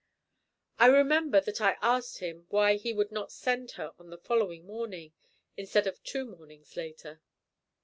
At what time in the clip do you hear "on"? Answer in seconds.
3.99-4.09